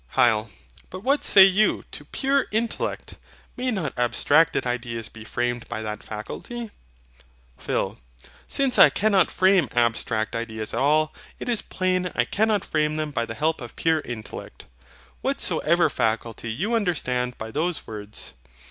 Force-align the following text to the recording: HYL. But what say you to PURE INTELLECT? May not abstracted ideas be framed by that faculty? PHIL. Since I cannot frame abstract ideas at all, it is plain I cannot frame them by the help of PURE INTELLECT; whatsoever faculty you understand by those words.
HYL. 0.15 0.49
But 0.89 1.01
what 1.03 1.23
say 1.23 1.43
you 1.43 1.83
to 1.91 2.05
PURE 2.05 2.47
INTELLECT? 2.51 3.17
May 3.55 3.69
not 3.69 3.93
abstracted 3.95 4.65
ideas 4.65 5.09
be 5.09 5.23
framed 5.23 5.69
by 5.69 5.83
that 5.83 6.01
faculty? 6.01 6.71
PHIL. 7.59 7.99
Since 8.47 8.79
I 8.79 8.89
cannot 8.89 9.29
frame 9.29 9.69
abstract 9.73 10.35
ideas 10.35 10.73
at 10.73 10.79
all, 10.79 11.13
it 11.37 11.47
is 11.47 11.61
plain 11.61 12.11
I 12.15 12.25
cannot 12.25 12.65
frame 12.65 12.95
them 12.95 13.11
by 13.11 13.27
the 13.27 13.35
help 13.35 13.61
of 13.61 13.75
PURE 13.75 13.99
INTELLECT; 13.99 14.65
whatsoever 15.21 15.87
faculty 15.87 16.51
you 16.51 16.73
understand 16.73 17.37
by 17.37 17.51
those 17.51 17.85
words. 17.85 18.33